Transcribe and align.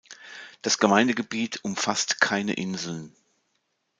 Das 0.63 0.79
Gemeindegebiet 0.79 1.63
umfasst 1.63 2.21
keine 2.21 2.53
Inseln. 2.53 3.15